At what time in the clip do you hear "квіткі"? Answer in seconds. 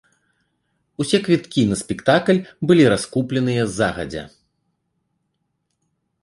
1.27-1.61